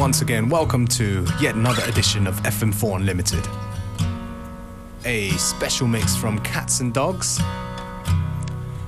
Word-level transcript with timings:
once 0.00 0.22
again, 0.22 0.48
welcome 0.48 0.86
to 0.86 1.26
yet 1.42 1.54
another 1.54 1.82
edition 1.84 2.26
of 2.26 2.34
FM4 2.36 2.96
Unlimited. 2.96 3.46
A 5.04 5.28
special 5.32 5.86
mix 5.86 6.16
from 6.16 6.38
Cats 6.38 6.80
and 6.80 6.94
Dogs, 6.94 7.38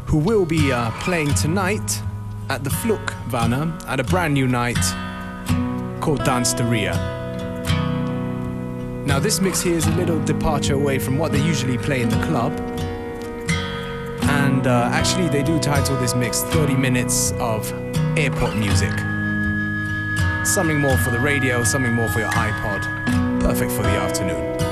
who 0.07 0.17
will 0.17 0.47
be 0.47 0.73
uh, 0.73 0.91
playing 1.03 1.35
tonight 1.35 2.01
at 2.49 2.65
the 2.65 2.71
Fluc 2.71 3.13
Wanne 3.31 3.79
at 3.87 4.01
a 4.01 4.05
brand 4.05 4.33
new 4.33 4.47
night 4.47 4.81
called 6.01 6.21
Dansteria. 6.21 6.95
Now, 9.05 9.19
this 9.19 9.39
mix 9.39 9.61
here 9.61 9.77
is 9.77 9.87
a 9.87 9.93
little 9.93 10.25
departure 10.25 10.75
away 10.77 10.99
from 10.99 11.19
what 11.19 11.31
they 11.31 11.45
usually 11.45 11.77
play 11.77 12.01
in 12.01 12.09
the 12.09 12.25
club. 12.25 12.59
And 14.31 14.67
uh, 14.67 14.89
actually, 14.91 15.29
they 15.29 15.43
do 15.43 15.59
title 15.59 15.95
this 15.99 16.15
mix 16.15 16.43
30 16.45 16.75
Minutes 16.75 17.33
of 17.33 17.71
Airport 18.17 18.57
Music. 18.57 19.12
Something 20.45 20.79
more 20.81 20.99
for 20.99 21.11
the 21.11 21.21
radio, 21.21 21.63
something 21.65 21.93
more 21.93 22.09
for 22.09 22.21
your 22.21 22.31
iPod. 22.31 23.41
Perfect 23.41 23.73
for 23.73 23.83
the 23.83 23.91
afternoon. 23.91 24.72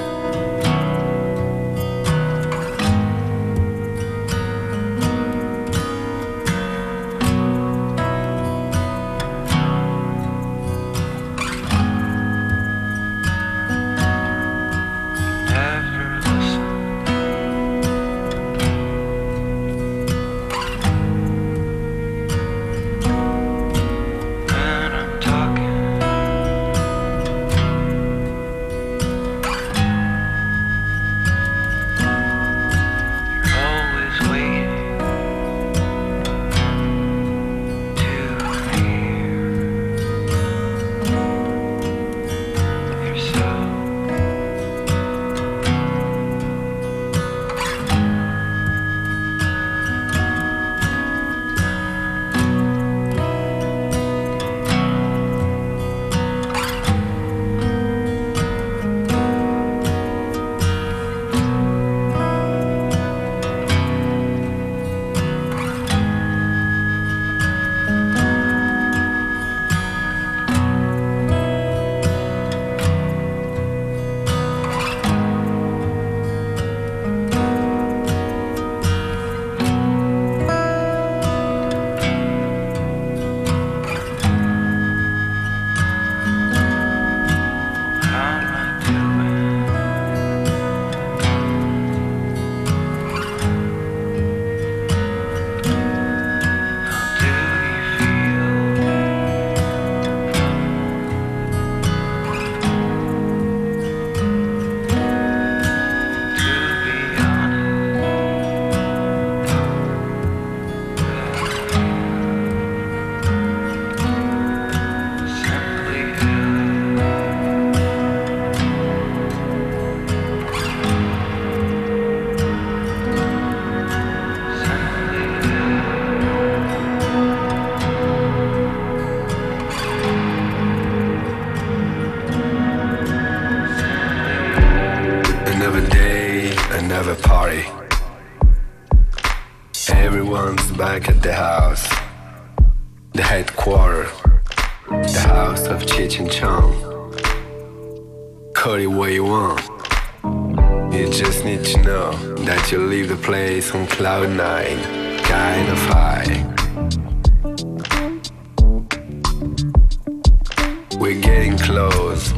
Getting 161.40 161.58
close, 161.58 162.32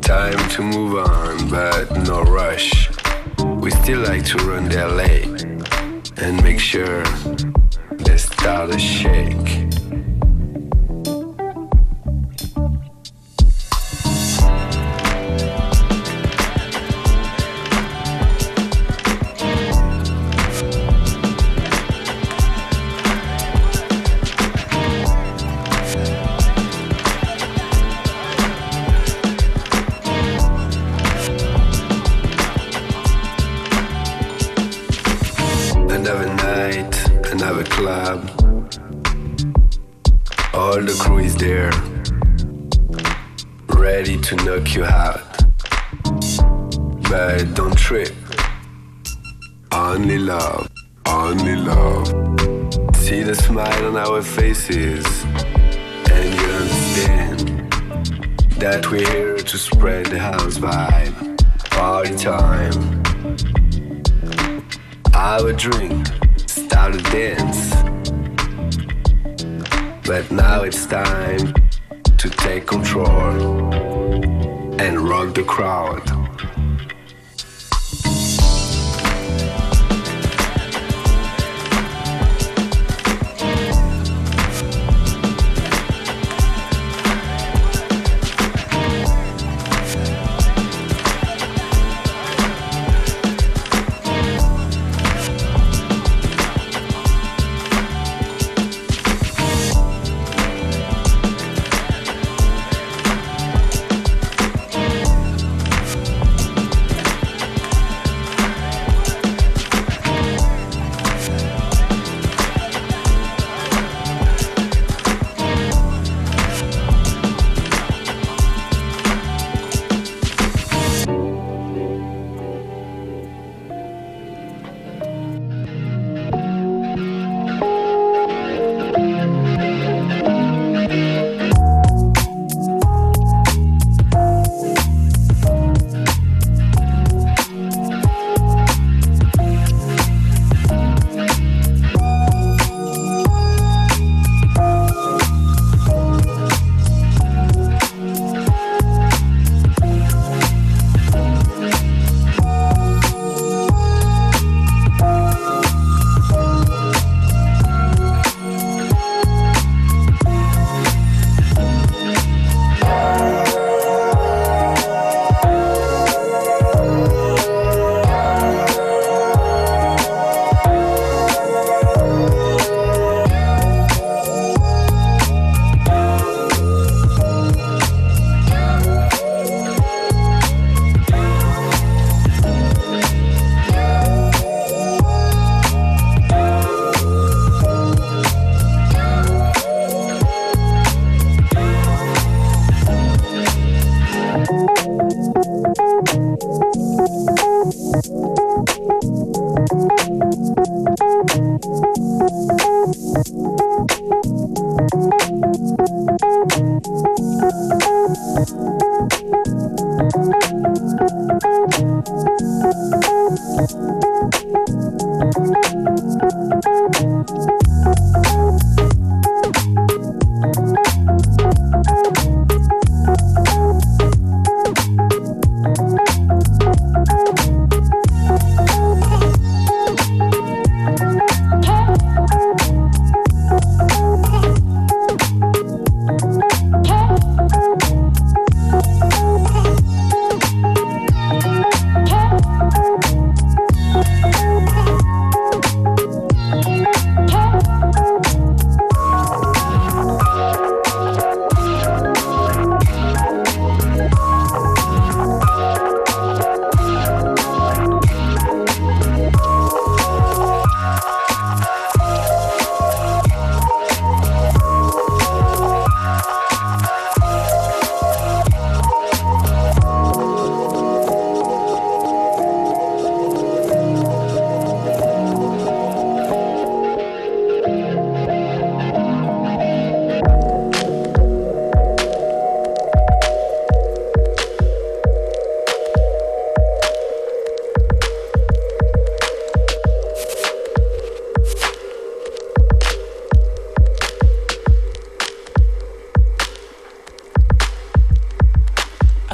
time 0.00 0.48
to 0.50 0.62
move 0.62 0.94
on, 0.94 1.50
but 1.50 1.90
no 2.06 2.22
rush. 2.22 2.88
We 3.60 3.70
still 3.72 4.00
like 4.02 4.24
to 4.26 4.38
run 4.44 4.68
the 4.68 4.86
LA 4.86 5.14
and 6.24 6.40
make 6.40 6.60
sure 6.60 7.02
they 7.90 8.16
start 8.16 8.70
to 8.70 8.78
shake. 8.78 9.63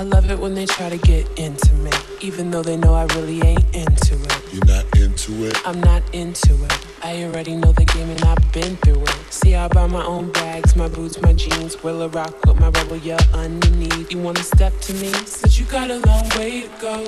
I 0.00 0.02
love 0.02 0.31
it 0.31 0.38
when 0.38 0.55
they 0.55 0.64
try 0.64 0.88
to 0.88 0.97
get 0.97 1.29
intimate, 1.37 2.06
even 2.23 2.50
though 2.50 2.62
they 2.62 2.79
know 2.79 2.94
I 2.94 3.05
really 3.17 3.43
ain't 3.43 3.67
into 3.75 4.14
it. 4.14 4.43
You're 4.50 4.64
not 4.64 4.87
into 4.97 5.44
it? 5.44 5.69
I'm 5.69 5.79
not 5.79 6.02
into 6.14 6.54
it. 6.64 6.87
I 7.02 7.25
already 7.25 7.54
know 7.54 7.73
the 7.73 7.85
game 7.85 8.09
and 8.09 8.25
I've 8.25 8.50
been 8.50 8.78
through 8.78 9.02
it. 9.02 9.16
See, 9.28 9.54
I 9.54 9.69
buy 9.69 9.87
my 9.87 10.02
own 10.02 10.33
bags, 10.33 10.75
my 10.75 10.88
boots, 10.88 11.21
my 11.21 11.35
jeans. 11.35 11.83
Will 11.83 12.00
a 12.00 12.09
rock 12.09 12.35
with 12.47 12.59
my 12.59 12.71
rubber, 12.71 12.97
yeah, 12.97 13.21
underneath. 13.35 14.11
You 14.11 14.21
wanna 14.21 14.42
step 14.42 14.73
to 14.80 14.95
me? 14.95 15.12
Said 15.26 15.54
you 15.59 15.66
got 15.66 15.90
a 15.90 15.99
long 15.99 16.26
way 16.30 16.62
to 16.62 16.69
go 16.80 17.04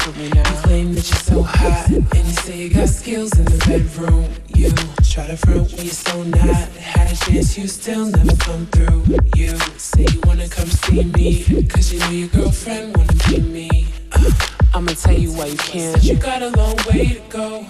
for 0.00 0.18
me 0.18 0.28
now. 0.30 0.48
You 0.50 0.56
claim 0.62 0.94
that 0.94 1.08
you're 1.10 1.24
so 1.32 1.42
hot, 1.42 1.88
and 1.88 2.26
you 2.26 2.34
say 2.44 2.58
you 2.58 2.70
got 2.70 2.88
skills 2.88 3.36
in 3.38 3.44
the 3.44 3.58
bedroom. 3.66 4.28
You 4.54 4.70
try 5.04 5.26
to 5.26 5.36
front 5.36 5.72
when 5.72 5.84
you're 5.84 6.00
so 6.08 6.22
not. 6.22 6.68
Had 6.78 7.12
a 7.12 7.16
chance, 7.16 7.56
you 7.58 7.66
still 7.68 8.06
never 8.06 8.36
come 8.36 8.66
through. 8.66 9.04
You 9.36 9.56
say 9.76 10.06
you 10.12 10.20
wanna 10.24 10.48
come 10.48 10.68
see 10.68 11.04
me, 11.04 11.64
cause 11.64 11.92
you 11.92 11.98
know 12.00 12.10
your 12.10 12.28
girlfriend 12.28 12.96
wanna 12.96 13.12
be 13.28 13.40
me. 13.40 13.86
Uh, 14.12 14.30
I'ma 14.74 14.92
tell 14.92 15.18
you 15.18 15.32
why 15.32 15.46
you 15.46 15.56
can't. 15.56 16.02
You 16.02 16.16
got 16.16 16.42
a 16.42 16.50
long 16.50 16.76
way 16.88 17.06
to 17.14 17.20
go. 17.28 17.66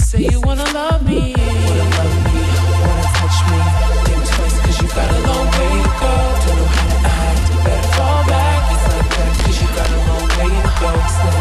Say 0.00 0.22
you 0.30 0.40
wanna 0.40 0.64
love 0.72 1.06
me, 1.06 1.34
wanna 1.36 1.86
love 1.98 2.16
me, 2.26 2.42
wanna 2.84 3.06
touch 3.18 3.38
me. 3.50 3.58
Think 4.06 4.22
twice, 4.30 4.56
cause 4.64 4.78
you 4.82 4.88
got 4.88 5.10
a 5.10 5.20
long 5.28 5.46
way 5.56 5.72
to 5.82 5.92
go. 6.02 6.12
Don't 6.44 6.56
know 6.58 6.68
how 6.76 6.86
to 6.90 6.98
act, 7.20 7.64
better 7.64 7.88
fall 7.96 8.22
back. 8.26 8.62
It's 8.74 8.86
like 8.90 9.08
that, 9.16 9.32
cause 9.44 9.58
you 9.62 9.68
got 9.78 9.88
a 9.90 10.00
long 10.08 10.26
way 10.38 10.50
to 10.62 10.72
go. 10.80 10.90
Slow 11.10 11.39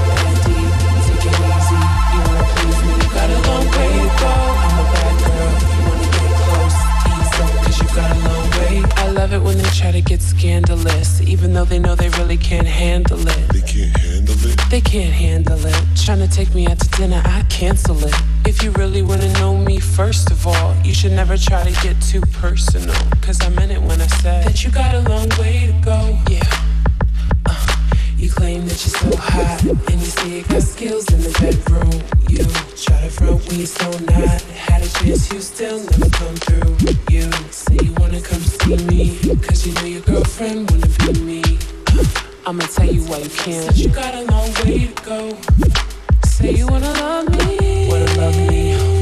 it 9.39 9.43
when 9.43 9.57
they 9.57 9.69
try 9.69 9.91
to 9.91 10.01
get 10.01 10.21
scandalous, 10.21 11.21
even 11.21 11.53
though 11.53 11.65
they 11.65 11.79
know 11.79 11.95
they 11.95 12.09
really 12.09 12.37
can't 12.37 12.67
handle 12.67 13.19
it. 13.19 13.47
They 13.49 13.61
can't 13.61 13.97
handle 13.97 14.35
it. 14.45 14.59
They 14.69 14.81
can't 14.81 15.13
handle 15.13 15.65
it. 15.65 15.75
Trying 15.95 16.19
to 16.19 16.27
take 16.27 16.53
me 16.53 16.67
out 16.67 16.79
to 16.79 16.89
dinner, 16.97 17.21
I 17.25 17.43
cancel 17.49 17.97
it. 18.05 18.13
If 18.45 18.63
you 18.63 18.71
really 18.71 19.01
wanna 19.01 19.31
know 19.33 19.57
me, 19.57 19.79
first 19.79 20.31
of 20.31 20.47
all, 20.47 20.75
you 20.83 20.93
should 20.93 21.11
never 21.11 21.37
try 21.37 21.63
to 21.63 21.81
get 21.81 22.01
too 22.01 22.21
personal. 22.41 22.95
Cause 23.21 23.41
I 23.41 23.49
meant 23.49 23.71
it 23.71 23.81
when 23.81 24.01
I 24.01 24.07
said 24.21 24.45
that 24.45 24.63
you 24.63 24.71
got 24.71 24.95
a 24.95 25.01
long 25.09 25.29
way 25.39 25.67
to 25.67 25.73
go. 25.83 26.17
Yeah 26.29 26.58
you 28.29 28.35
claim 28.35 28.67
that 28.67 28.85
you're 28.85 29.11
so 29.11 29.17
hot, 29.17 29.63
and 29.63 29.99
you 29.99 30.05
say 30.05 30.29
you 30.29 30.43
got 30.43 30.61
skills 30.61 31.11
in 31.11 31.19
the 31.21 31.33
bedroom. 31.41 31.97
You 32.29 32.45
try 32.77 33.01
to 33.01 33.09
front 33.09 33.41
when 33.47 33.57
you're 33.57 33.65
so 33.65 33.89
not. 34.05 34.41
Had 34.53 34.83
a 34.83 34.89
chance, 34.99 35.33
you 35.33 35.41
still 35.41 35.79
never 35.79 36.09
come 36.11 36.35
through. 36.45 36.77
You 37.09 37.31
say 37.49 37.79
you 37.81 37.91
wanna 37.97 38.21
come 38.21 38.39
see 38.41 38.77
me, 38.85 39.17
cause 39.41 39.65
you 39.65 39.73
know 39.73 39.85
your 39.85 40.01
girlfriend 40.01 40.69
wanna 40.69 40.87
be 40.99 41.19
me. 41.21 41.41
I'ma 42.45 42.67
tell 42.67 42.85
you 42.85 43.01
why 43.05 43.17
you 43.17 43.29
can't. 43.29 43.73
Said 43.73 43.77
you 43.77 43.89
got 43.89 44.13
a 44.13 44.21
long 44.25 44.53
way 44.61 44.85
to 44.85 45.03
go. 45.03 45.35
Say 46.25 46.53
you 46.53 46.67
wanna 46.67 46.93
love 47.01 47.29
me. 47.29 47.87
Wanna 47.89 48.13
love 48.13 48.37
me. 48.47 48.98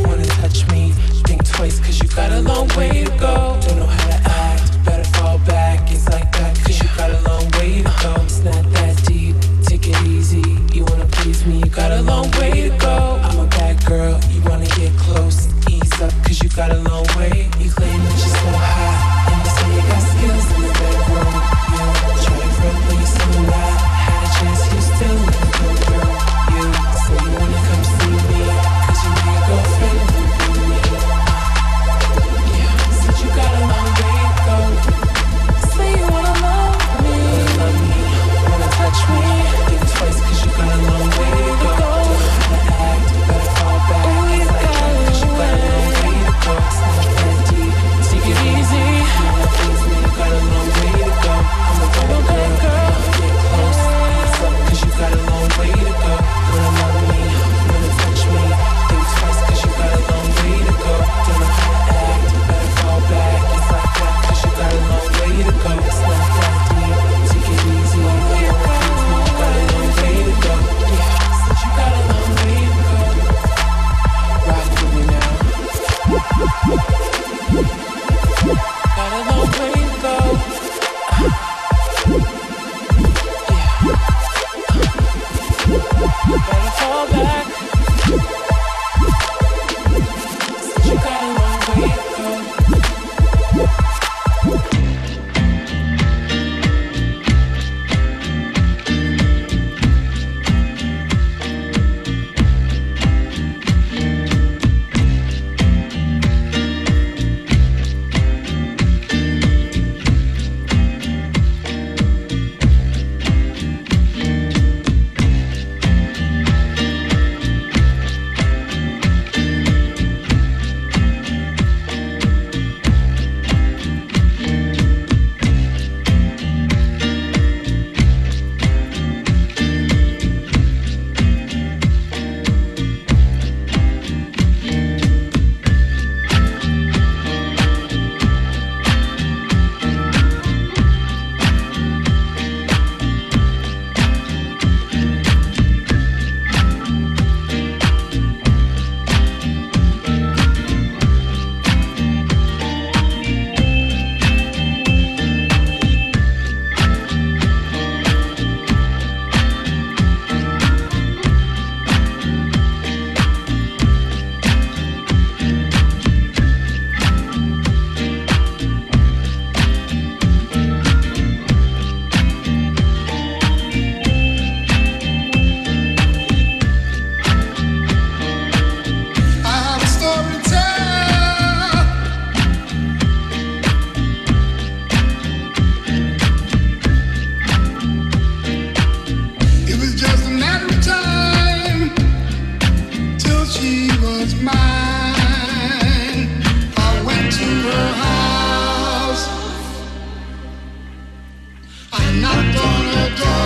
I'm 201.99 202.21
not 202.21 202.53
gonna 202.53 203.15
go. 203.17 203.36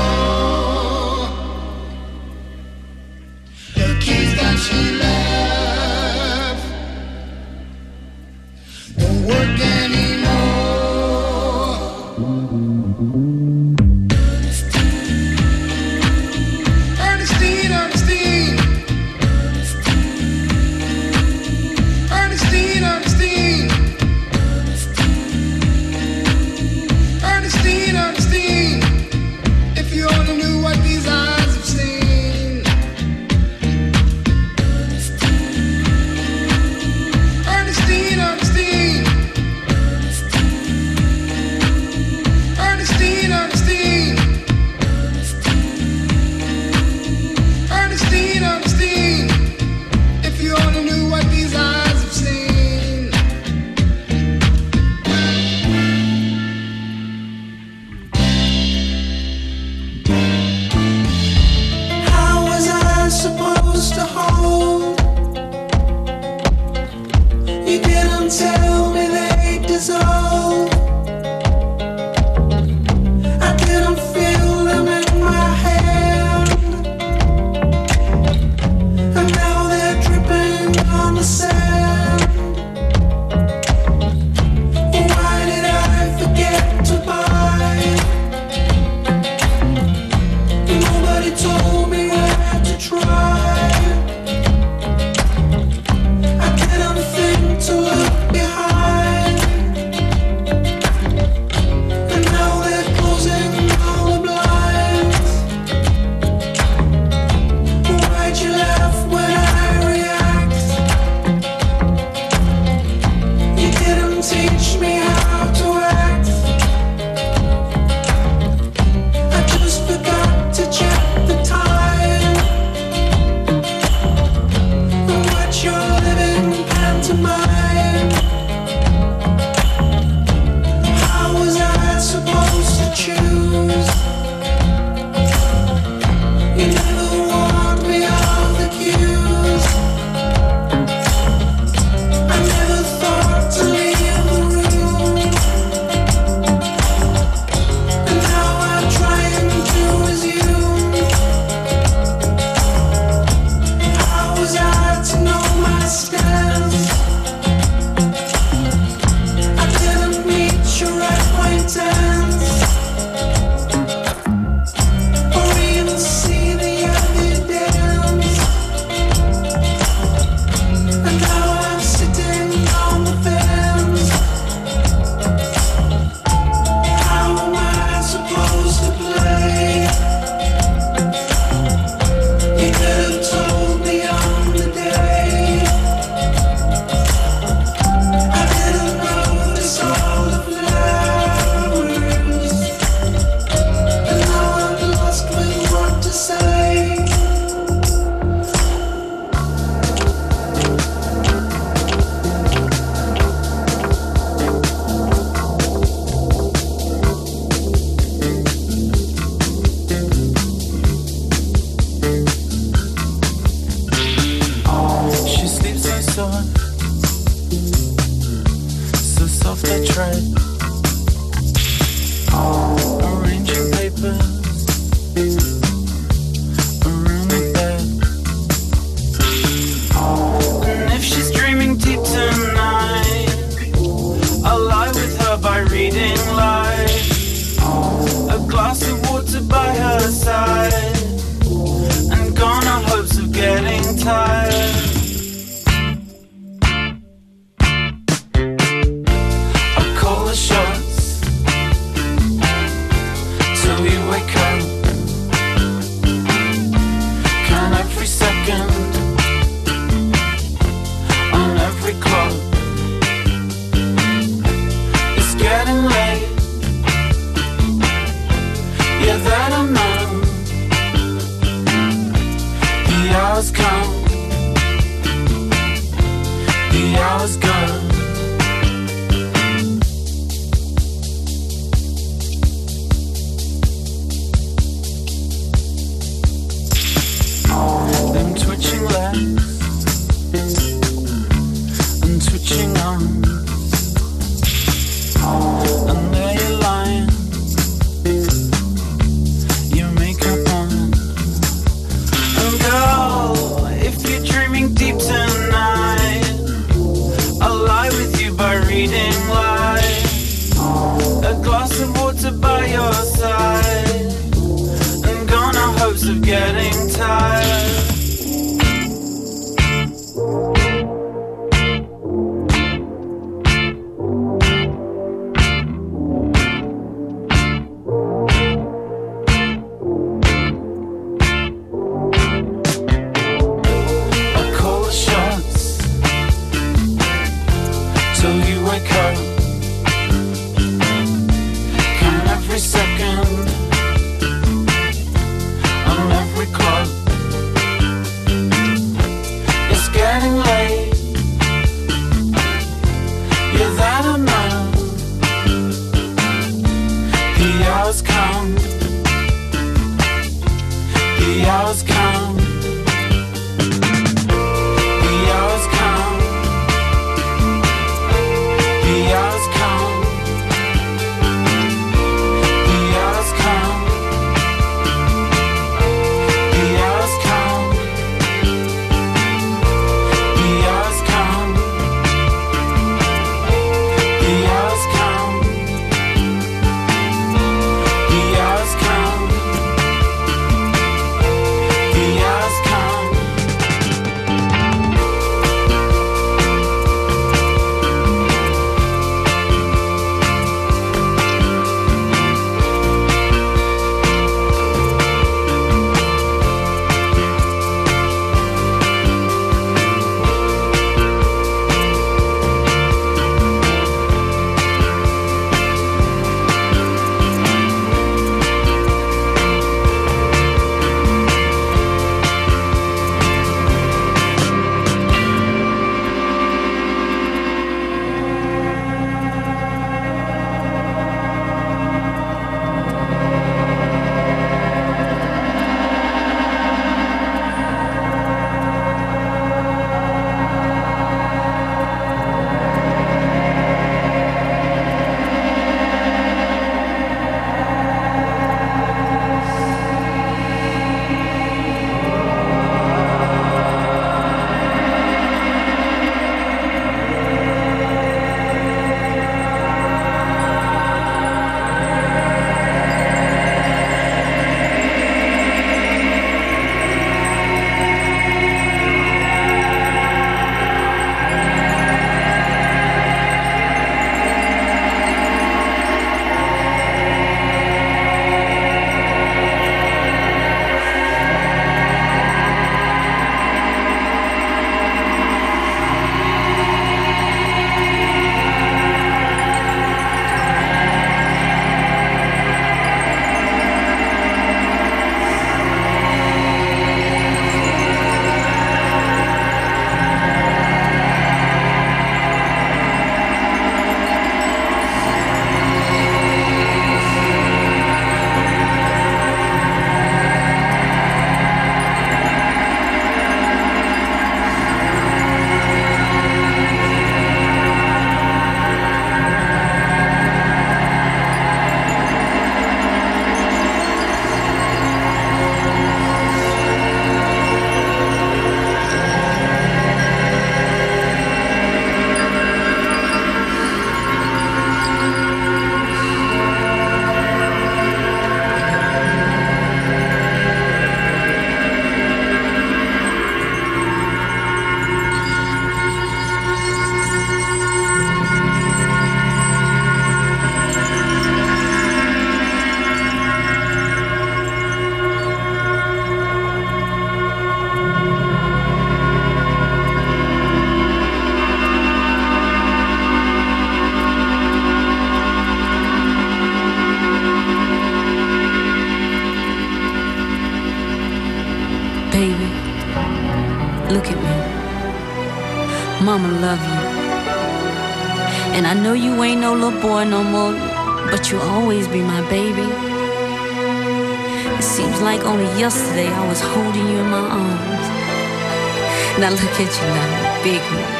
You 589.59 589.67
now, 589.67 590.43
big 590.43 590.61
man. 590.71 590.91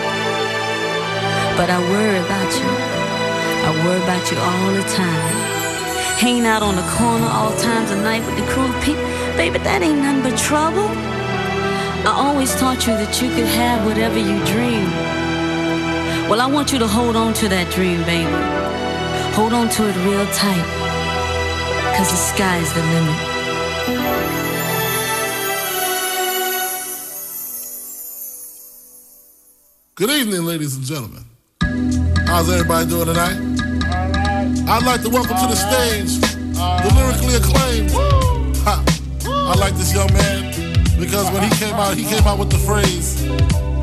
But 1.58 1.70
I 1.72 1.80
worry 1.90 2.20
about 2.20 2.52
you. 2.60 2.70
I 3.66 3.72
worry 3.84 4.04
about 4.04 4.30
you 4.30 4.38
all 4.38 4.72
the 4.76 4.84
time. 4.92 5.36
Hanging 6.20 6.46
out 6.46 6.62
on 6.62 6.76
the 6.76 6.86
corner 7.00 7.26
all 7.26 7.56
times 7.58 7.90
of 7.92 7.98
night 8.04 8.24
with 8.26 8.36
the 8.38 8.46
crew 8.52 8.70
people. 8.84 9.02
Baby, 9.36 9.58
that 9.60 9.82
ain't 9.82 10.00
nothing 10.00 10.22
but 10.22 10.38
trouble. 10.38 10.86
I 12.06 12.14
always 12.14 12.54
taught 12.56 12.86
you 12.86 12.94
that 12.94 13.22
you 13.22 13.30
could 13.30 13.48
have 13.48 13.86
whatever 13.86 14.20
you 14.20 14.38
dream. 14.46 14.86
Well, 16.30 16.42
I 16.42 16.46
want 16.46 16.72
you 16.74 16.80
to 16.80 16.88
hold 16.88 17.16
on 17.16 17.34
to 17.36 17.48
that 17.50 17.72
dream, 17.72 18.04
baby. 18.04 18.30
Hold 19.34 19.54
on 19.54 19.70
to 19.70 19.90
it 19.90 19.96
real 20.06 20.28
tight. 20.36 20.68
Cause 21.98 22.12
the 22.12 22.18
sky's 22.18 22.72
the 22.74 22.84
limit. 22.94 23.31
Good 30.02 30.10
evening, 30.10 30.46
ladies 30.46 30.76
and 30.76 30.84
gentlemen. 30.84 31.24
How's 32.26 32.50
everybody 32.50 32.90
doing 32.90 33.06
tonight? 33.06 33.38
I'd 34.68 34.82
like 34.82 35.04
to 35.04 35.10
welcome 35.10 35.38
to 35.38 35.46
the 35.46 35.54
stage 35.54 36.18
the 36.58 36.90
lyrically 36.98 37.38
acclaimed. 37.38 37.92
I 38.66 39.54
like 39.60 39.76
this 39.76 39.94
young 39.94 40.12
man 40.12 40.74
because 41.00 41.30
when 41.30 41.44
he 41.44 41.56
came 41.56 41.76
out, 41.76 41.96
he 41.96 42.04
came 42.04 42.26
out 42.26 42.40
with 42.40 42.50
the 42.50 42.58
phrase, 42.58 43.22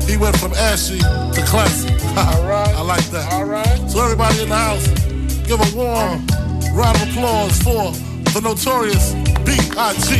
he 0.09 0.17
went 0.17 0.35
from 0.35 0.51
ashy 0.55 0.99
to 0.99 1.41
classy. 1.47 1.87
I 2.17 2.81
like 2.81 3.05
that. 3.11 3.31
All 3.31 3.45
right. 3.45 3.89
So 3.89 4.03
everybody 4.03 4.43
in 4.43 4.49
the 4.49 4.57
house, 4.57 4.89
give 5.47 5.61
a 5.61 5.69
warm 5.73 6.27
round 6.75 6.99
of 6.99 7.07
applause 7.07 7.55
for 7.63 7.95
the 8.35 8.41
notorious 8.43 9.13
B.I.G. 9.47 10.19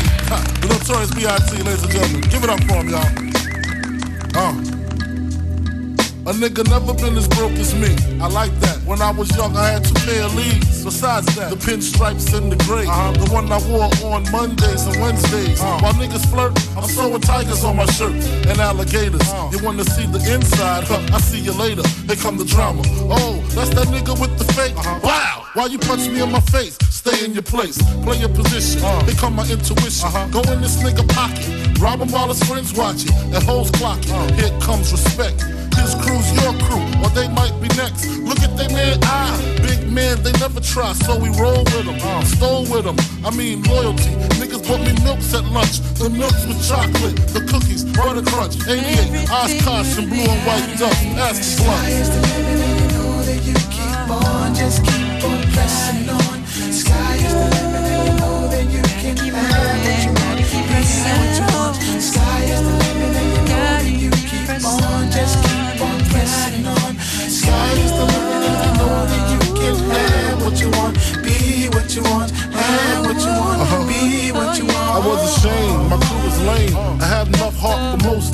The 0.64 0.68
notorious 0.80 1.14
B.I.G. 1.14 1.58
Ladies 1.62 1.84
and 1.84 1.92
gentlemen, 1.92 2.22
give 2.30 2.46
it 2.46 2.50
up 2.50 2.64
for 2.64 2.76
him, 2.76 2.88
y'all. 2.88 4.64
Uh. 4.64 4.69
A 6.30 6.32
nigga 6.32 6.62
never 6.70 6.94
been 6.94 7.18
as 7.18 7.28
broke 7.28 7.54
as 7.54 7.74
me. 7.74 7.90
I 8.22 8.28
like 8.28 8.54
that. 8.60 8.78
When 8.86 9.02
I 9.02 9.10
was 9.10 9.36
young, 9.36 9.58
I 9.58 9.70
had 9.70 9.84
two 9.84 9.96
pair 10.06 10.26
of 10.26 10.36
leads. 10.36 10.86
Besides 10.86 11.26
that, 11.36 11.50
the 11.50 11.56
pinstripes 11.56 12.38
and 12.38 12.52
the 12.52 12.56
gray. 12.66 12.86
Uh-huh. 12.86 13.14
The 13.14 13.34
one 13.34 13.52
I 13.52 13.58
wore 13.66 13.90
on 14.14 14.30
Mondays 14.32 14.86
and 14.86 15.02
Wednesdays. 15.02 15.60
Uh-huh. 15.60 15.80
While 15.82 15.94
niggas 15.94 16.30
flirt, 16.30 16.54
I'm 16.78 16.84
sewing 16.84 17.22
tigers 17.22 17.64
on 17.64 17.78
my 17.78 17.86
shirt 17.98 18.14
and 18.46 18.60
alligators. 18.60 19.26
Uh-huh. 19.26 19.50
You 19.52 19.66
wanna 19.66 19.84
see 19.86 20.06
the 20.06 20.22
inside? 20.32 20.84
Huh, 20.84 21.02
I 21.12 21.20
see 21.20 21.40
you 21.40 21.52
later. 21.54 21.82
Here 22.06 22.16
come 22.16 22.38
the 22.38 22.46
drama. 22.46 22.84
Oh, 23.10 23.42
that's 23.58 23.74
that 23.74 23.88
nigga 23.88 24.14
with 24.22 24.38
the 24.38 24.46
fake. 24.54 24.76
Wow! 25.02 25.29
Why 25.54 25.66
you 25.66 25.80
punch 25.80 26.08
me 26.08 26.22
in 26.22 26.32
my 26.32 26.42
face? 26.42 26.78
Stay 26.90 27.26
in 27.26 27.34
your 27.34 27.44
place. 27.44 27.78
Play 28.04 28.18
your 28.20 28.30
position. 28.30 28.82
Here 29.06 29.16
come 29.16 29.36
my 29.36 29.44
intuition. 29.50 30.10
Go 30.32 30.42
in 30.52 30.62
this 30.62 30.78
nigga 30.84 31.08
pocket. 31.10 31.80
Rob 31.80 32.02
him 32.02 32.12
while 32.12 32.28
his 32.28 32.44
friends 32.44 32.74
watching. 32.74 33.14
And 33.34 33.44
hoes 33.44 33.72
clocking. 33.72 34.32
Here 34.40 34.58
comes 34.60 34.92
respect 34.92 35.44
his 35.80 35.96
crew's 35.96 36.28
your 36.36 36.54
crew, 36.68 36.84
or 37.02 37.10
they 37.16 37.28
might 37.30 37.56
be 37.62 37.68
next. 37.80 38.06
Look 38.20 38.40
at 38.40 38.56
they 38.58 38.68
man, 38.74 39.00
ah, 39.04 39.34
big 39.64 39.90
man, 39.90 40.22
they 40.24 40.32
never 40.34 40.60
try, 40.60 40.94
so 40.94 41.18
we 41.18 41.30
roll 41.40 41.64
with 41.72 41.86
them, 41.86 41.98
uh, 42.02 42.24
stole 42.26 42.68
with 42.70 42.86
them. 42.86 42.98
I 43.26 43.32
mean, 43.32 43.64
loyalty. 43.64 44.14
Niggas 44.38 44.68
bought 44.68 44.82
me 44.82 44.94
milks 45.04 45.34
at 45.34 45.46
lunch, 45.46 45.80
the 45.98 46.10
milks 46.10 46.46
with 46.46 46.62
chocolate, 46.68 47.16
the 47.34 47.42
cookies, 47.50 47.86
butter 47.96 48.22
crunch, 48.22 48.56
88, 48.68 49.30
Oshkosh, 49.32 49.98
and 49.98 50.10
blue 50.10 50.28
and 50.28 50.42
white 50.46 50.78
duck. 50.78 50.98
Ask 51.18 51.58
the 51.58 51.64
blunt. 51.64 52.50
Just 54.56 54.84
keep 54.84 55.24
on 55.24 55.39
on. 56.10 56.46
Sky 56.72 57.16
is 57.16 57.34
the 57.34 57.48
limit, 57.56 57.84
and 57.84 58.08
you 58.08 58.16
know 58.20 58.48
that 58.48 58.66
you 58.72 58.82
can 59.02 59.18
have 59.18 59.80
what 59.84 60.00
you 60.06 60.12
want. 60.20 60.40
Sky 62.00 62.44
is 62.44 62.62
the 62.62 62.74
limit, 62.82 63.16
and 63.20 63.30
you 63.34 63.42
know 63.44 63.68
that 63.68 63.86
you 63.86 64.12
keep 64.30 64.48
on. 64.66 65.12
Just 65.12 65.36
keep 65.44 65.82
on 65.82 66.00
pressing 66.12 66.68
on. 66.68 66.92
Sky 67.28 67.72
is 67.84 67.92
the 67.92 68.06
limit, 68.06 68.42
and 68.48 68.60
you 68.66 68.72
know 68.80 68.98
that 69.12 69.24
you 69.32 69.40
can 69.60 69.76
have 69.90 70.38
what 70.44 70.56
you 70.62 70.70
want. 70.72 70.96
Be 71.24 71.68
what 71.76 71.90
you 71.96 72.04
want. 72.04 72.32
Have 72.32 73.06
what 73.06 73.20
you 73.20 73.34
want. 73.42 73.88
Be 73.88 74.32
what 74.32 74.58
you 74.58 74.66
want. 74.66 74.90
I 74.90 75.00
was 75.06 75.20
ashamed, 75.38 75.90
my 75.90 75.98
crew 75.98 76.22
was 76.24 76.40
lame. 76.48 76.76
I 77.02 77.06
had 77.06 77.28
enough 77.28 77.58
heart 77.58 78.02
for 78.02 78.08
most 78.08 78.30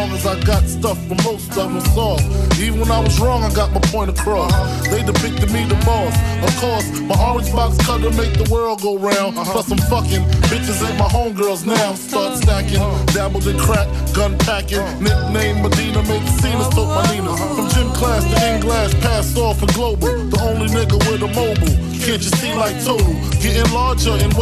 long 0.00 0.10
as 0.12 0.26
I 0.26 0.40
got 0.44 0.64
stuff 0.64 0.98
for 1.08 1.14
most 1.22 1.50
of 1.56 1.72
them 1.72 1.80
soft. 1.94 2.24
Even 2.60 2.80
when 2.80 2.90
I 2.90 3.00
was 3.00 3.18
wrong, 3.20 3.42
I 3.44 3.52
got 3.52 3.72
my 3.72 3.80
point 3.90 4.10
across. 4.10 4.52
They 4.88 5.02
depicted 5.02 5.50
me 5.52 5.64
the 5.66 5.74
boss. 5.84 6.14
Of 6.46 6.54
course, 6.62 6.86
my 7.00 7.16
orange 7.18 7.52
box 7.52 7.76
cutter 7.84 8.10
make 8.10 8.34
the 8.38 8.48
world 8.50 8.80
go 8.80 8.96
round. 8.96 9.36
Uh-huh. 9.36 9.52
Plus, 9.52 9.70
I'm 9.70 9.82
fucking 9.90 10.22
bitches 10.48 10.78
ain't 10.86 10.98
my 10.98 11.10
homegirls 11.10 11.66
now. 11.66 11.94
Start 11.94 12.32
uh-huh. 12.32 12.36
stacking, 12.36 12.78
uh-huh. 12.78 13.04
dabbled 13.12 13.46
in 13.46 13.58
crack, 13.58 13.88
gun 14.14 14.38
packing. 14.38 14.86
Nickname 15.02 15.62
Medina, 15.62 16.02
made 16.06 16.22
the 16.22 16.34
scenes, 16.40 16.68
took 16.74 16.88
my 16.88 17.02
Nina. 17.10 17.36
From 17.36 17.68
gym 17.70 17.90
class 17.92 18.22
to 18.24 18.54
in 18.54 18.60
glass, 18.60 18.94
passed 18.94 19.36
off 19.36 19.58
for 19.58 19.66
global. 19.74 20.08
The 20.30 20.38
only 20.42 20.68
nigga 20.68 20.96
with 21.10 21.22
a 21.22 21.30
mobile. 21.34 21.90
Can't 22.00 22.22
you 22.22 22.32
see 22.40 22.54
like 22.54 22.82
total? 22.82 23.12
Getting 23.42 23.70
larger 23.74 24.12
and 24.12 24.32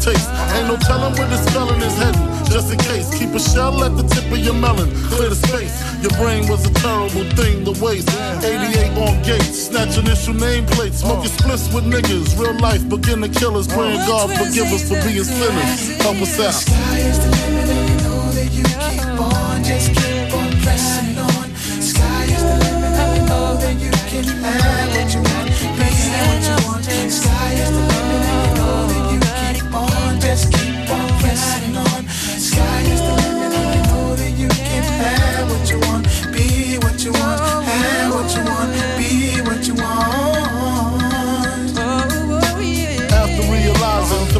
taste. 0.00 0.30
Ain't 0.54 0.68
no 0.68 0.76
telling 0.76 1.12
where 1.14 1.28
this 1.28 1.44
felon 1.50 1.80
is 1.82 1.96
heading. 1.98 2.28
Just 2.50 2.72
in 2.72 2.78
case, 2.78 3.10
keep 3.18 3.30
a 3.30 3.40
shell 3.40 3.84
at 3.84 3.96
the 3.96 4.02
tip 4.02 4.30
of 4.30 4.38
your 4.38 4.54
melon. 4.54 4.88
Clear 5.10 5.28
the 5.28 5.36
space. 5.36 5.74
Your 6.02 6.12
brain 6.16 6.48
was 6.48 6.64
a 6.64 6.72
terrible 6.74 7.24
thing 7.36 7.64
to 7.64 7.72
waste. 7.82 8.08
88 8.42 8.97
on 8.98 9.22
gates, 9.22 9.68
snatch 9.68 9.98
initial 9.98 10.34
nameplates. 10.34 11.00
Smoking 11.04 11.30
oh. 11.30 11.38
splits 11.38 11.72
with 11.72 11.84
niggas. 11.84 12.38
Real 12.38 12.58
life 12.58 12.86
beginner 12.88 13.28
killers. 13.28 13.68
Oh, 13.70 13.74
Praying 13.74 14.02
God 14.06 14.30
forgive 14.38 14.68
us 14.72 14.88
for 14.88 14.98
being 15.06 15.24
sinners. 15.24 15.96
Help 16.02 16.16
us 16.16 16.38
out. 16.40 16.54
Sky 16.54 16.98
is 16.98 17.18
the 17.18 17.30
limit, 17.30 17.68
and 17.68 17.88
you 17.90 17.96
know 18.04 18.22
that 18.36 18.50
you 18.52 18.64
keep 18.64 19.20
on. 19.20 19.64
Just 19.64 19.88
keep 19.94 20.34
on 20.34 20.50
pressing 20.62 21.18
on. 21.18 21.46
Sky 21.80 22.24
is 22.24 22.42
the 22.42 22.56
limit, 22.64 22.92
and 23.02 23.10
you 23.16 23.24
know 23.28 23.56
that 23.56 23.76
you 23.80 23.90
can 24.10 24.24
have 24.42 24.88
what 24.94 25.08
you 25.14 25.22
want. 25.30 25.48
Be 25.78 25.88
what 26.26 26.42
you 26.48 26.56
want. 26.66 26.84
Sky 27.10 27.52
is 27.54 27.70
the 27.70 27.87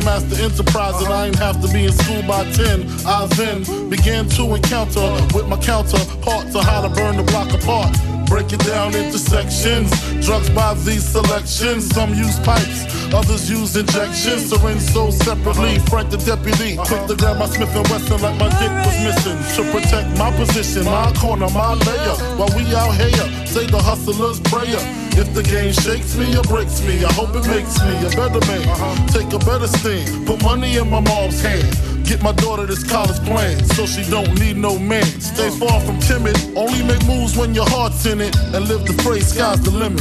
master 0.08 0.42
enterprise 0.42 1.02
and 1.02 1.12
I 1.12 1.26
ain't 1.26 1.38
have 1.38 1.60
to 1.60 1.68
be 1.70 1.84
in 1.84 1.92
school 1.92 2.22
by 2.22 2.42
10, 2.52 2.88
I 3.04 3.26
then 3.36 3.90
began 3.90 4.26
to 4.36 4.54
encounter 4.54 5.06
with 5.34 5.46
my 5.46 5.58
counterpart 5.58 6.50
to 6.52 6.62
how 6.62 6.80
to 6.80 6.88
burn 6.88 7.18
the 7.18 7.24
block 7.24 7.52
apart. 7.52 8.17
Break 8.28 8.52
it 8.52 8.60
down 8.60 8.94
into 8.94 9.18
sections. 9.18 9.90
Drugs 10.24 10.50
by 10.50 10.74
these 10.74 11.04
selections. 11.04 11.88
Some 11.94 12.14
use 12.14 12.38
pipes, 12.40 12.84
others 13.12 13.48
use 13.50 13.74
injections. 13.76 14.50
Syringe 14.50 14.80
sold 14.80 15.14
separately. 15.14 15.78
Frank 15.90 16.10
the 16.10 16.18
deputy, 16.18 16.76
quick 16.76 17.06
to 17.06 17.16
grab 17.16 17.38
my 17.38 17.46
Smith 17.46 17.74
and 17.74 17.88
Wesson 17.88 18.20
like 18.20 18.38
my 18.38 18.50
dick 18.60 18.72
was 18.84 18.98
missing. 19.00 19.38
To 19.56 19.72
protect 19.72 20.18
my 20.18 20.30
position, 20.36 20.84
my 20.84 21.12
corner, 21.14 21.48
my 21.50 21.72
layer. 21.74 22.16
While 22.36 22.52
we 22.54 22.62
out 22.76 22.94
here, 22.94 23.46
say 23.46 23.66
the 23.66 23.80
hustler's 23.80 24.40
prayer. 24.40 24.80
If 25.18 25.34
the 25.34 25.42
game 25.42 25.72
shakes 25.72 26.14
me 26.16 26.36
or 26.36 26.44
breaks 26.44 26.82
me, 26.82 27.04
I 27.04 27.12
hope 27.12 27.34
it 27.34 27.46
makes 27.48 27.80
me 27.82 27.96
a 28.06 28.10
better 28.14 28.44
man. 28.46 29.08
Take 29.08 29.32
a 29.32 29.38
better 29.38 29.66
stand, 29.66 30.26
put 30.26 30.42
money 30.42 30.76
in 30.76 30.88
my 30.90 31.00
mom's 31.00 31.40
hand. 31.40 31.97
Get 32.08 32.22
my 32.22 32.32
daughter 32.32 32.64
this 32.64 32.82
college 32.90 33.22
plan 33.26 33.62
so 33.76 33.84
she 33.84 34.02
don't 34.10 34.32
need 34.40 34.56
no 34.56 34.78
man. 34.78 35.04
Stay 35.04 35.50
far 35.50 35.78
from 35.82 36.00
timid, 36.00 36.38
only 36.56 36.82
make 36.82 37.04
moves 37.06 37.36
when 37.36 37.54
your 37.54 37.68
heart's 37.68 38.06
in 38.06 38.22
it. 38.22 38.34
And 38.54 38.66
live 38.66 38.86
the 38.86 38.94
phrase, 39.02 39.34
sky's 39.34 39.60
the 39.60 39.72
limit. 39.72 40.00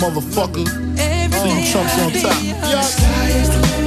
Motherfucker, 0.00 0.66
see 0.66 1.60
you 1.60 1.70
chumps 1.70 1.98
on 2.00 2.12
top. 2.12 2.42
Yeah. 2.42 3.83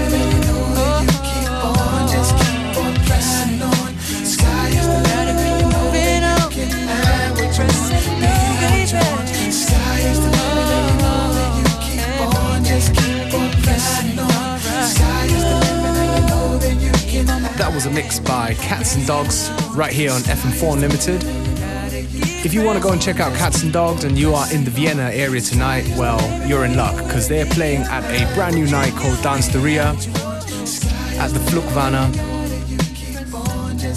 Was 17.78 17.86
a 17.86 17.92
mix 17.92 18.20
by 18.20 18.56
Cats 18.56 18.96
and 18.96 19.06
Dogs 19.06 19.52
right 19.76 19.94
here 19.94 20.10
on 20.10 20.22
FM4 20.22 20.74
Unlimited. 20.74 21.22
If 22.44 22.52
you 22.52 22.64
want 22.64 22.80
to 22.80 22.84
go 22.84 22.92
and 22.92 23.00
check 23.00 23.20
out 23.20 23.36
Cats 23.36 23.62
and 23.62 23.72
Dogs 23.72 24.04
and 24.04 24.18
you 24.18 24.34
are 24.34 24.52
in 24.52 24.64
the 24.64 24.72
Vienna 24.72 25.12
area 25.14 25.42
tonight, 25.42 25.86
well, 25.96 26.20
you're 26.48 26.66
in 26.66 26.76
luck 26.76 26.96
because 27.06 27.28
they're 27.28 27.46
playing 27.46 27.84
at 27.84 28.04
a 28.06 28.34
brand 28.34 28.56
new 28.56 28.66
night 28.66 28.94
called 28.94 29.22
Dance 29.22 29.54
Ria 29.54 29.90
at 31.20 31.28
the 31.28 31.40
Fluc 31.52 31.66
Wanne. 31.76 32.12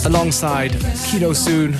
alongside 0.05 0.73
Kido 1.09 1.35
Soon, 1.35 1.73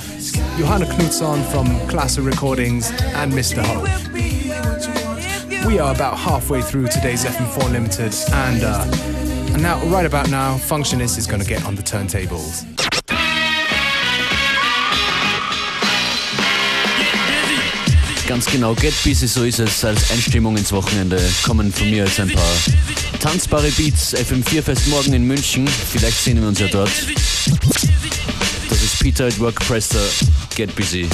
Johanna 0.57 0.85
Knutsson 0.85 1.45
from 1.51 1.67
Klasse 1.87 2.25
Recordings, 2.25 2.89
and 3.13 3.31
Mr. 3.31 3.61
Ho. 3.63 5.67
We 5.67 5.77
are 5.77 5.93
about 5.93 6.17
halfway 6.17 6.63
through 6.63 6.87
today's 6.87 7.25
FM4 7.25 7.71
Limited, 7.71 8.15
and, 8.33 8.63
uh, 8.63 9.20
and 9.53 9.63
now, 9.63 9.83
right 9.85 10.05
about 10.05 10.29
now, 10.29 10.57
Functionist 10.57 11.17
is 11.17 11.27
going 11.27 11.41
to 11.41 11.47
get 11.47 11.65
on 11.65 11.75
the 11.75 11.81
turntables. 11.81 12.65
Ganz 18.27 18.45
genau, 18.45 18.73
Get 18.75 18.93
Busy, 19.03 19.27
so 19.27 19.43
ist 19.43 19.59
es. 19.59 19.83
Als 19.83 20.09
Einstimmung 20.11 20.55
ins 20.55 20.71
Wochenende 20.71 21.19
kommen 21.43 21.71
von 21.73 21.89
mir 21.89 22.05
jetzt 22.05 22.19
ein 22.19 22.29
paar 22.29 22.55
tanzbare 23.19 23.69
Beats. 23.71 24.15
FM4 24.15 24.61
Fest 24.61 24.87
morgen 24.87 25.13
in 25.13 25.27
München. 25.27 25.67
Vielleicht 25.67 26.17
sehen 26.17 26.39
wir 26.39 26.47
uns 26.47 26.59
ja 26.59 26.67
dort. 26.67 26.91
Das 28.69 28.81
ist 28.81 28.99
Peter 28.99 29.27
at 29.27 29.39
Work 29.39 29.59
Presser. 29.67 30.07
Get 30.55 30.73
Busy. 30.75 31.07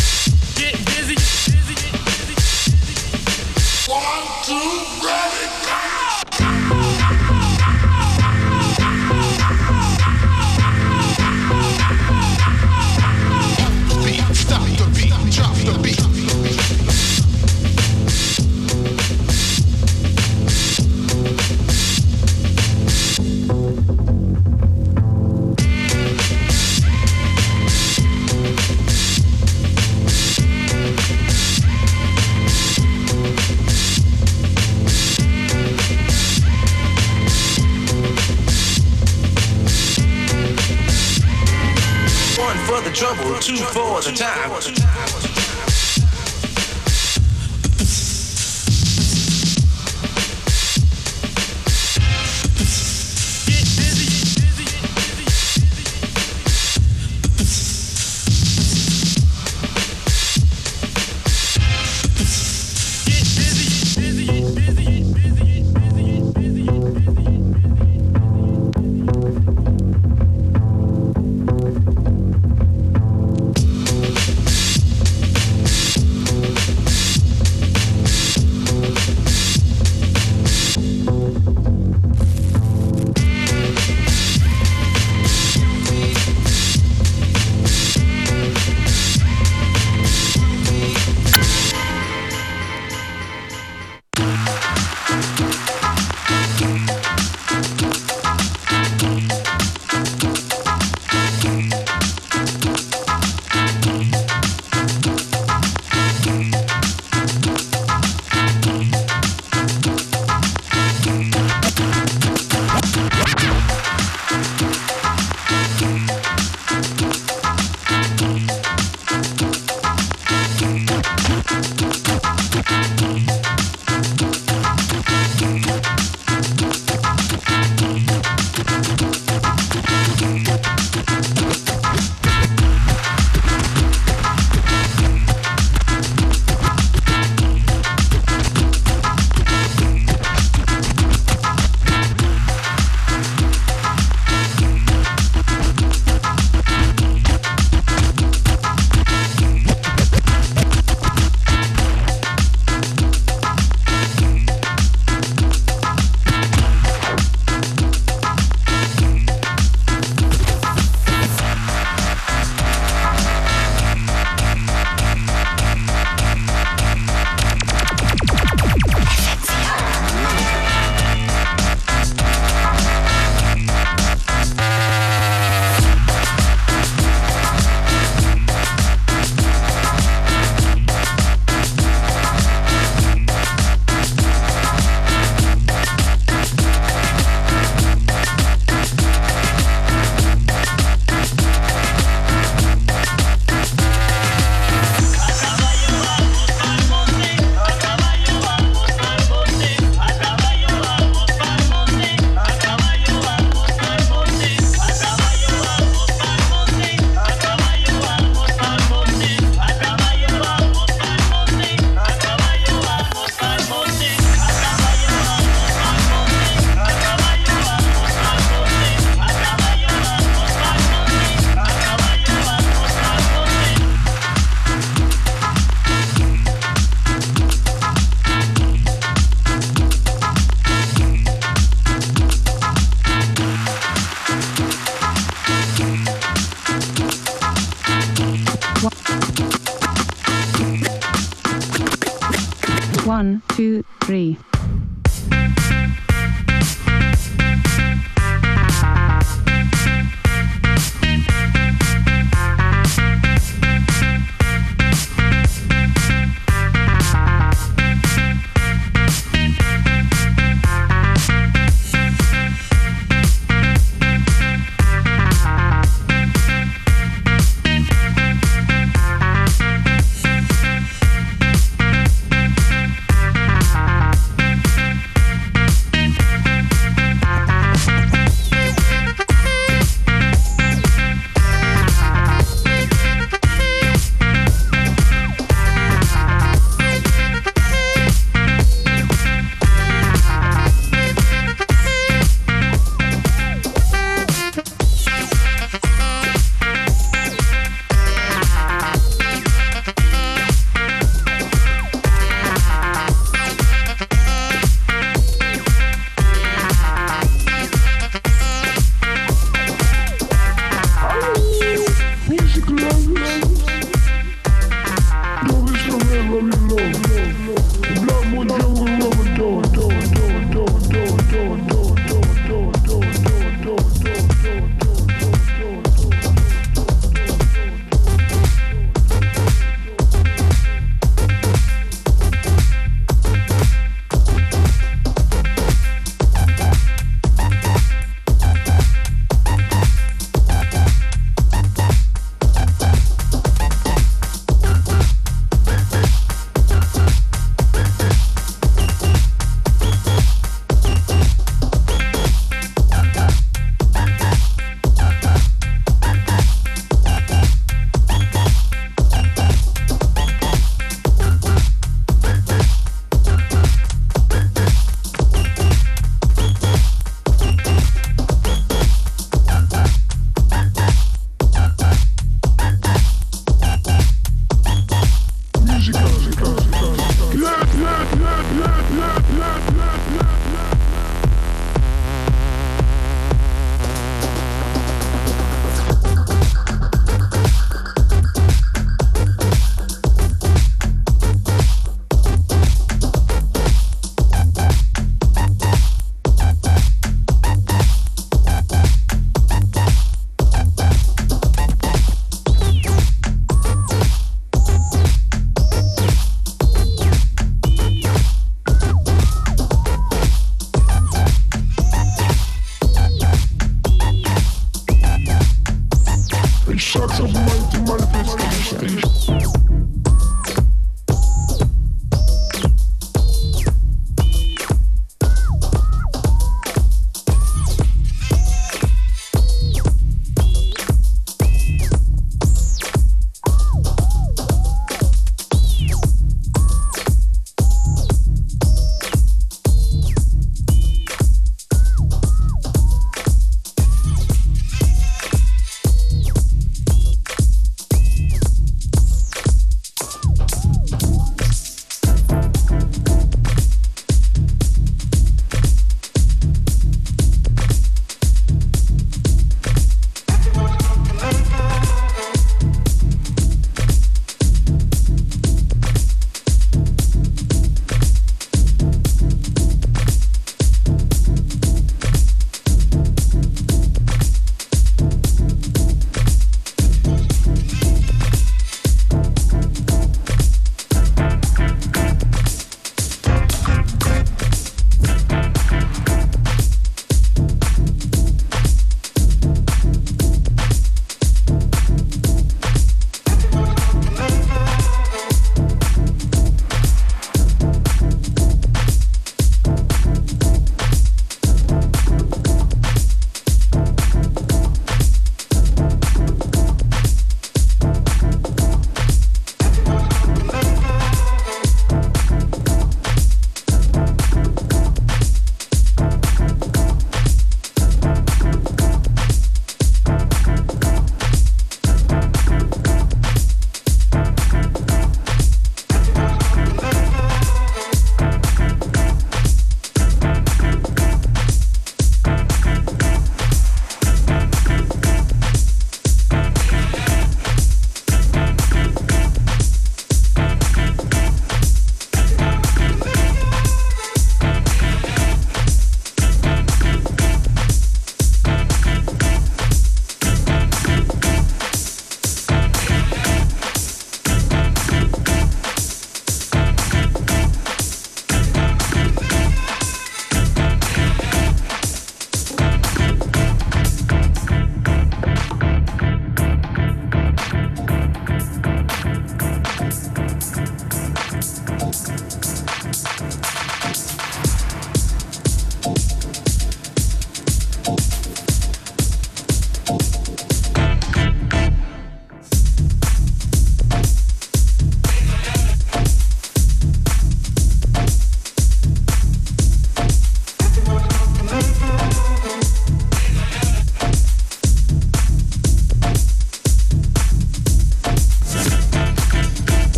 Trouble, 42.91 43.39
two 43.39 43.57
for 43.57 44.01
the 44.01 44.11
time. 44.15 44.87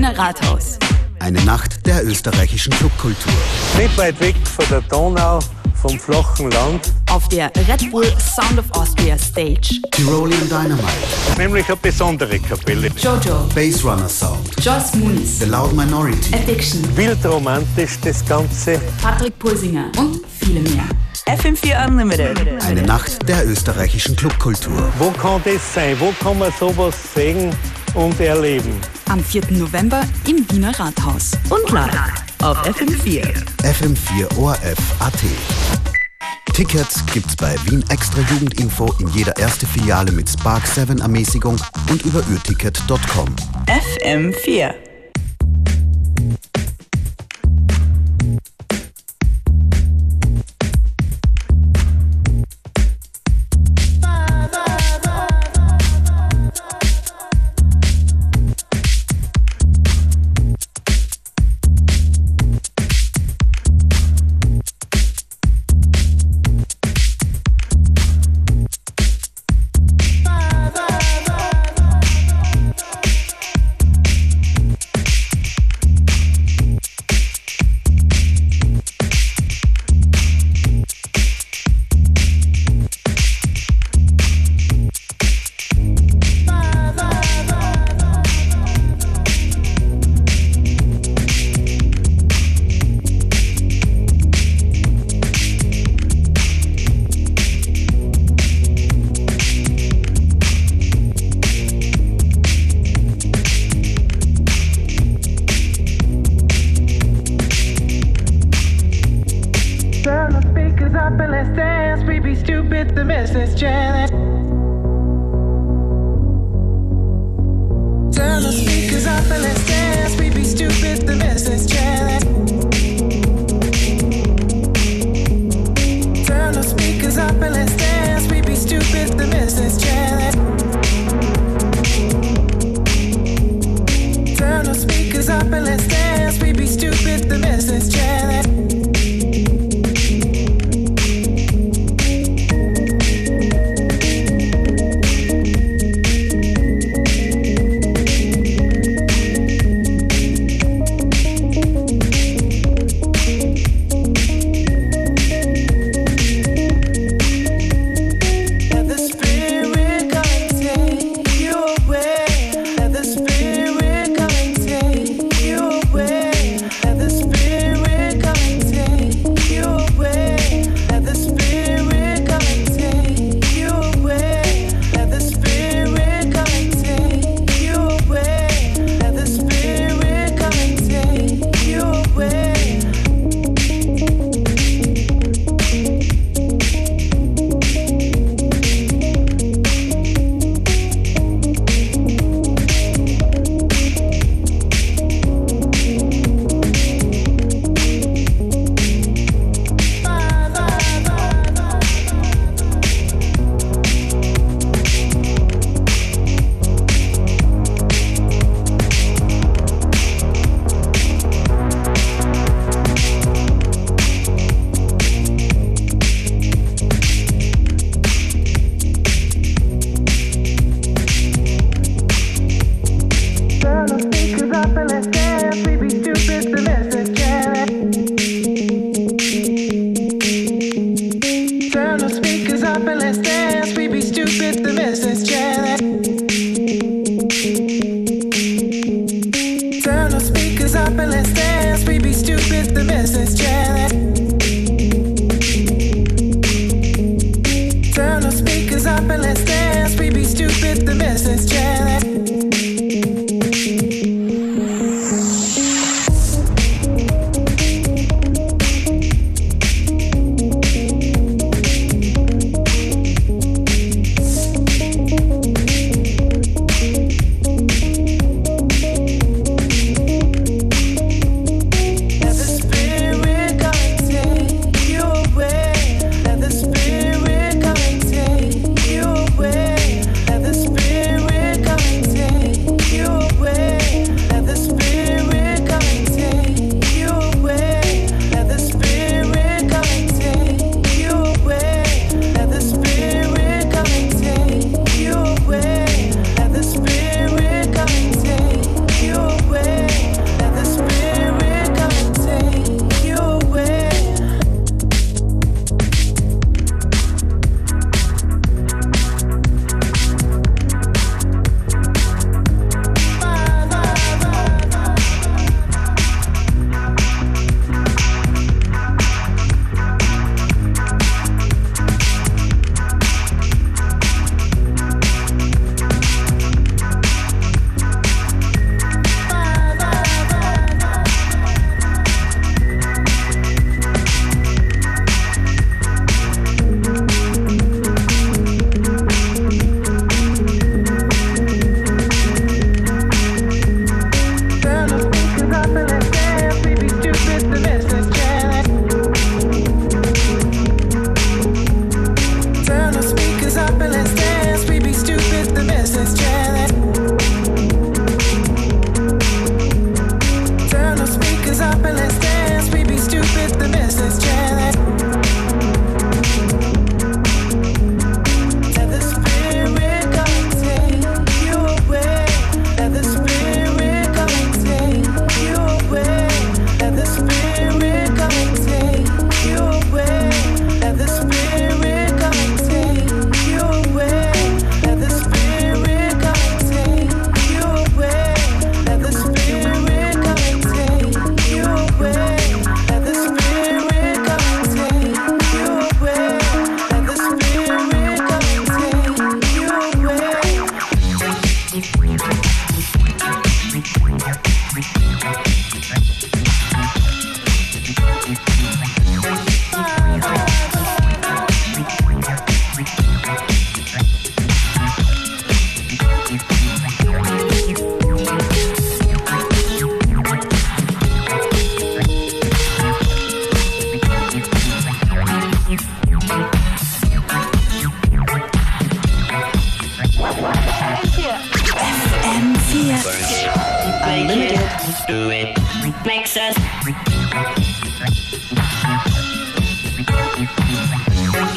Wiener 0.00 0.18
Rathaus. 0.18 0.78
Eine 1.18 1.44
Nacht 1.44 1.86
der 1.86 2.02
österreichischen 2.06 2.72
Clubkultur. 2.72 3.34
Nicht 3.76 3.98
weit 3.98 4.18
weg 4.18 4.34
von 4.46 4.64
der 4.70 4.80
Donau, 4.80 5.40
vom 5.74 6.00
flachen 6.00 6.50
Land. 6.52 6.90
Auf 7.10 7.28
der 7.28 7.52
Red 7.68 7.90
Bull 7.90 8.06
Sound 8.18 8.58
of 8.58 8.64
Austria 8.70 9.18
Stage. 9.18 9.78
Tyrolean 9.90 10.48
Dynamite. 10.48 10.86
Nämlich 11.36 11.68
eine 11.68 11.76
besondere 11.76 12.38
Kapelle. 12.38 12.88
Jojo. 12.96 13.46
Bass 13.54 13.84
Runner 13.84 14.08
Sound. 14.08 14.48
Joyce 14.64 14.94
Muniz. 14.94 15.40
The 15.40 15.44
Loud 15.44 15.74
Minority. 15.74 16.34
Addiction. 16.34 16.96
Wild 16.96 17.22
romantisch 17.26 17.98
das 18.02 18.24
Ganze. 18.24 18.80
Patrick 19.02 19.38
Pulsinger 19.38 19.92
und 19.98 20.22
viele 20.40 20.60
mehr. 20.60 20.84
FM4 21.26 21.88
Unlimited. 21.88 22.62
Eine 22.62 22.82
Nacht 22.84 23.28
der 23.28 23.46
österreichischen 23.46 24.16
Clubkultur. 24.16 24.90
Wo 24.98 25.10
kann 25.10 25.42
das 25.44 25.74
sein? 25.74 25.94
Wo 26.00 26.10
kann 26.24 26.38
man 26.38 26.50
sowas 26.58 26.94
sehen 27.14 27.54
und 27.92 28.18
erleben? 28.18 28.80
Am 29.10 29.24
4. 29.24 29.42
November 29.50 30.02
im 30.28 30.48
Wiener 30.52 30.78
Rathaus. 30.78 31.32
Und 31.48 31.68
live 31.72 31.92
auf 32.42 32.56
FM4. 32.62 33.24
FM4 33.64 34.38
ORF 34.38 34.78
AT. 35.00 35.20
Tickets 36.54 37.04
gibt's 37.12 37.34
bei 37.34 37.56
Wien 37.64 37.84
Extra 37.88 38.20
Jugendinfo 38.20 38.94
in 39.00 39.08
jeder 39.08 39.36
erste 39.36 39.66
Filiale 39.66 40.12
mit 40.12 40.30
Spark 40.30 40.64
7 40.64 41.00
Ermäßigung 41.00 41.56
und 41.90 42.02
über 42.02 42.22
urticket.com. 42.30 43.34
FM4. 43.66 44.89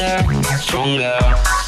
better, 0.00 0.58
stronger. 0.58 1.59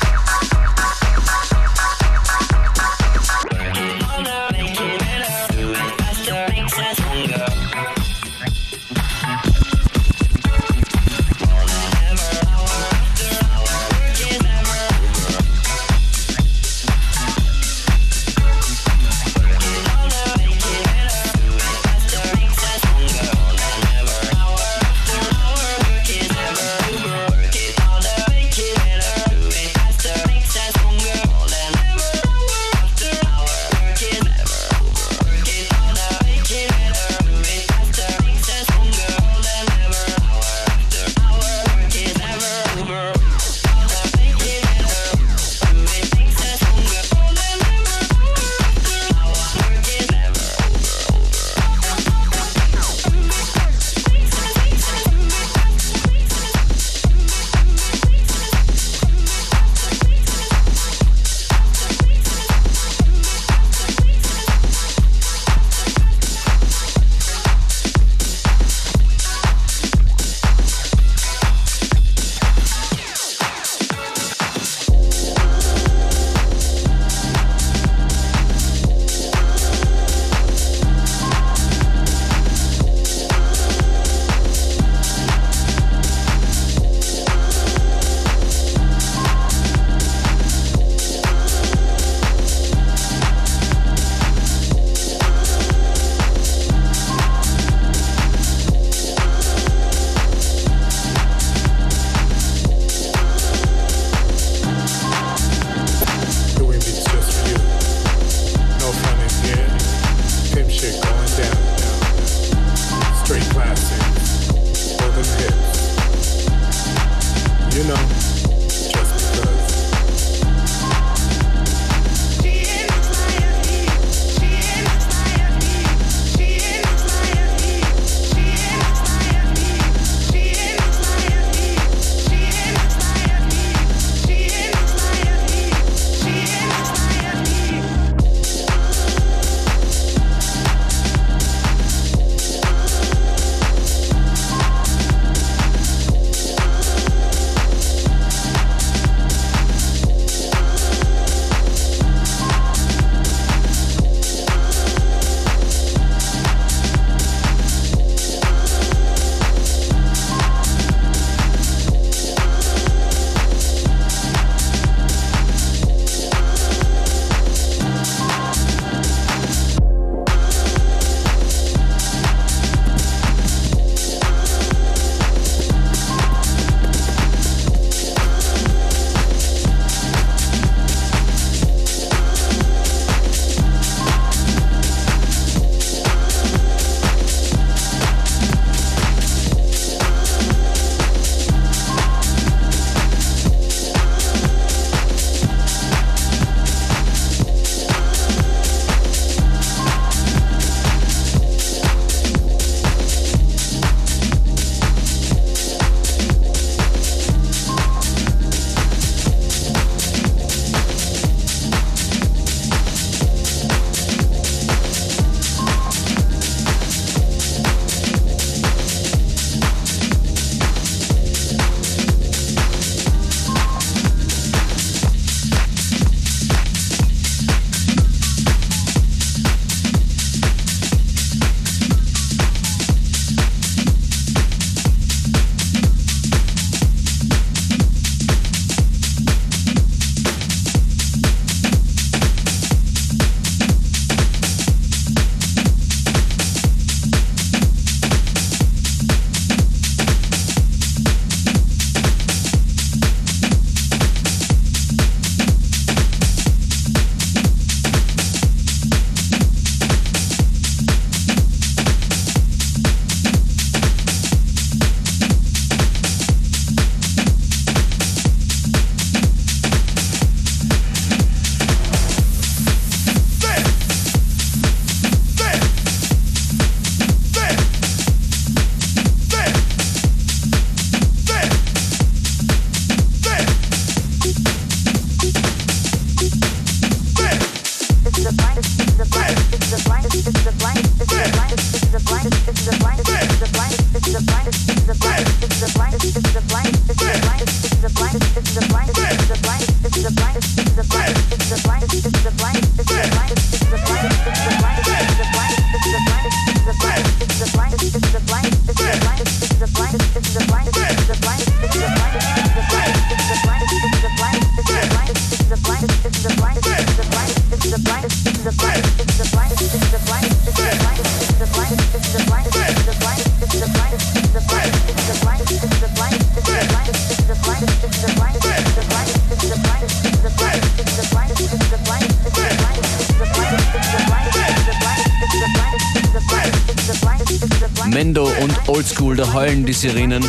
Sirenen. 339.82 340.24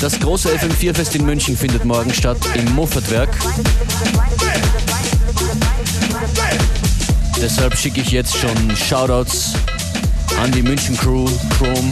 Das 0.00 0.18
große 0.18 0.48
FM4-Fest 0.48 1.14
in 1.14 1.24
München 1.24 1.56
findet 1.56 1.84
morgen 1.84 2.12
statt 2.12 2.38
im 2.54 2.74
Moffatwerk. 2.74 3.28
Deshalb 7.40 7.76
schicke 7.76 8.00
ich 8.00 8.10
jetzt 8.10 8.36
schon 8.36 8.76
Shoutouts 8.76 9.52
an 10.42 10.50
die 10.50 10.62
München 10.62 10.96
Crew, 10.96 11.24
Chrome 11.56 11.88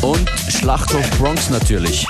und 0.00 0.30
Schlachthof 0.48 1.10
Bronx 1.18 1.50
natürlich. 1.50 2.06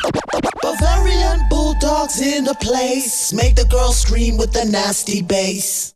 Bavarian 0.62 1.48
bulldogs 1.48 2.20
in 2.20 2.44
the 2.44 2.54
place. 2.60 3.32
Make 3.32 3.56
the 3.56 3.66
girl 3.68 3.92
scream 3.92 4.38
with 4.38 4.52
the 4.52 4.70
nasty 4.70 5.20
bass. 5.20 5.79